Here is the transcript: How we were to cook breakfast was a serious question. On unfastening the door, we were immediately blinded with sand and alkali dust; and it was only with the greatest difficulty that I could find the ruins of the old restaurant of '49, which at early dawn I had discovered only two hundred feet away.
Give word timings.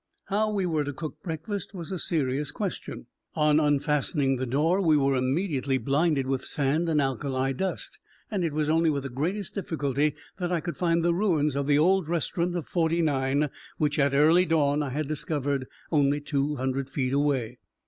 How 0.29 0.49
we 0.51 0.65
were 0.65 0.83
to 0.83 0.93
cook 0.93 1.21
breakfast 1.21 1.75
was 1.75 1.91
a 1.91 1.99
serious 1.99 2.49
question. 2.49 3.05
On 3.35 3.59
unfastening 3.59 4.37
the 4.37 4.47
door, 4.47 4.81
we 4.81 4.97
were 4.97 5.15
immediately 5.15 5.77
blinded 5.77 6.25
with 6.25 6.43
sand 6.43 6.89
and 6.89 6.99
alkali 6.99 7.51
dust; 7.53 7.99
and 8.31 8.43
it 8.43 8.51
was 8.51 8.67
only 8.67 8.89
with 8.89 9.03
the 9.03 9.09
greatest 9.09 9.53
difficulty 9.53 10.15
that 10.39 10.51
I 10.51 10.59
could 10.59 10.75
find 10.75 11.05
the 11.05 11.13
ruins 11.13 11.55
of 11.55 11.67
the 11.67 11.77
old 11.77 12.07
restaurant 12.07 12.55
of 12.55 12.67
'49, 12.67 13.51
which 13.77 13.99
at 13.99 14.15
early 14.15 14.47
dawn 14.47 14.81
I 14.81 14.89
had 14.89 15.07
discovered 15.07 15.67
only 15.91 16.19
two 16.19 16.55
hundred 16.55 16.89
feet 16.89 17.13
away. 17.13 17.59